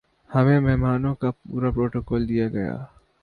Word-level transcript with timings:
ہمیں 0.29 0.59
مہمانوں 0.59 1.13
کا 1.15 1.31
پورا 1.31 1.71
پروٹوکول 1.71 2.27
دیا 2.29 2.47
گیا 2.47 2.73